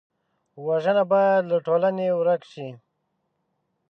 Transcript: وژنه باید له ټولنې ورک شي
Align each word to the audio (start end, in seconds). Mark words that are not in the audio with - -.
وژنه 0.67 1.03
باید 1.11 1.43
له 1.51 1.57
ټولنې 1.65 2.07
ورک 2.19 2.41
شي 2.51 2.69